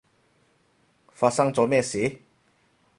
[1.13, 2.21] 發生咗咩事？